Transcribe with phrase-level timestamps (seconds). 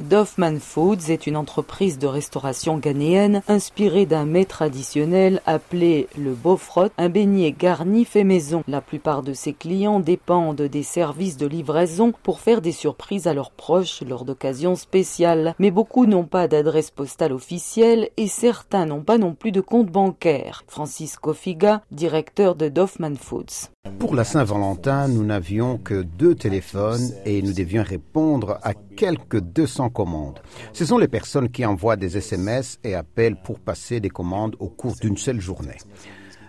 [0.00, 6.88] Doffman Foods est une entreprise de restauration ghanéenne inspirée d'un mets traditionnel appelé le bofrot,
[6.96, 8.64] un beignet garni fait maison.
[8.66, 13.34] La plupart de ses clients dépendent des services de livraison pour faire des surprises à
[13.34, 15.54] leurs proches lors d'occasions spéciales.
[15.58, 19.88] Mais beaucoup n'ont pas d'adresse postale officielle et certains n'ont pas non plus de compte
[19.88, 20.64] bancaire.
[20.66, 23.68] Francis Kofiga, directeur de Doffman Foods.
[23.98, 29.88] Pour la Saint-Valentin, nous n'avions que deux téléphones et nous devions répondre à quelques 200
[29.88, 30.40] commandes.
[30.74, 34.68] Ce sont les personnes qui envoient des SMS et appellent pour passer des commandes au
[34.68, 35.78] cours d'une seule journée.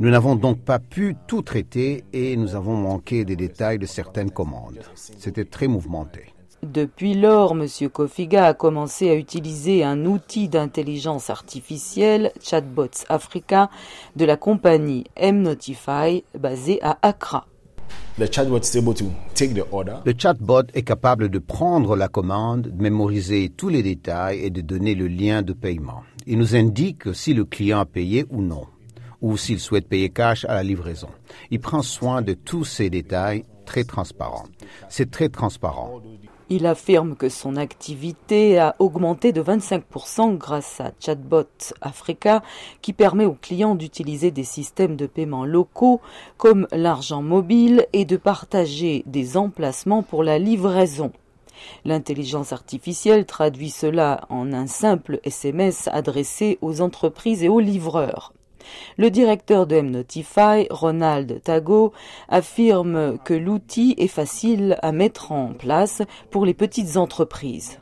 [0.00, 4.32] Nous n'avons donc pas pu tout traiter et nous avons manqué des détails de certaines
[4.32, 4.80] commandes.
[4.96, 6.34] C'était très mouvementé.
[6.64, 7.68] Depuis lors, M.
[7.92, 13.70] Kofiga a commencé à utiliser un outil d'intelligence artificielle, Chatbots Africa,
[14.16, 17.46] de la compagnie M-Notify, basée à Accra.
[18.18, 18.26] Le
[20.18, 24.94] chatbot est capable de prendre la commande, de mémoriser tous les détails et de donner
[24.94, 26.02] le lien de paiement.
[26.26, 28.66] Il nous indique si le client a payé ou non,
[29.22, 31.08] ou s'il souhaite payer cash à la livraison.
[31.50, 34.46] Il prend soin de tous ces détails très transparents.
[34.88, 36.02] C'est très transparent.
[36.54, 41.48] Il affirme que son activité a augmenté de 25% grâce à Chatbot
[41.80, 42.42] Africa
[42.82, 46.02] qui permet aux clients d'utiliser des systèmes de paiement locaux
[46.36, 51.12] comme l'argent mobile et de partager des emplacements pour la livraison.
[51.86, 58.34] L'intelligence artificielle traduit cela en un simple SMS adressé aux entreprises et aux livreurs.
[58.96, 61.92] Le directeur de M-Notify, Ronald Tago,
[62.28, 67.78] affirme que l'outil est facile à mettre en place pour les petites entreprises.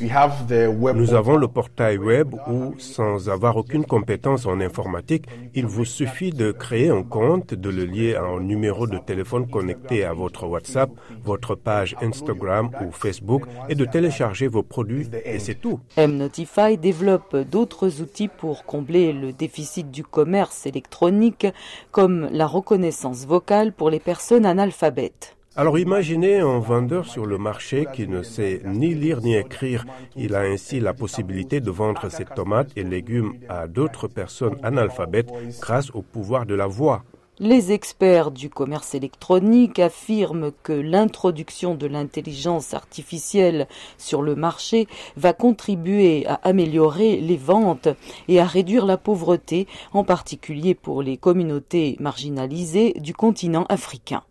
[0.00, 6.30] Nous avons le portail web où, sans avoir aucune compétence en informatique, il vous suffit
[6.30, 10.46] de créer un compte, de le lier à un numéro de téléphone connecté à votre
[10.46, 10.90] WhatsApp,
[11.22, 15.80] votre page Instagram ou Facebook et de télécharger vos produits et c'est tout.
[15.96, 21.46] M-Notify développe d'autres outils pour combler le déficit du commerce électronique
[21.90, 25.36] comme la reconnaissance vocale pour les personnes analphabètes.
[25.54, 29.84] Alors imaginez un vendeur sur le marché qui ne sait ni lire ni écrire.
[30.16, 35.30] Il a ainsi la possibilité de vendre ses tomates et légumes à d'autres personnes analphabètes
[35.60, 37.04] grâce au pouvoir de la voix.
[37.38, 44.86] Les experts du commerce électronique affirment que l'introduction de l'intelligence artificielle sur le marché
[45.16, 47.88] va contribuer à améliorer les ventes
[48.28, 54.20] et à réduire la pauvreté, en particulier pour les communautés marginalisées du continent africain.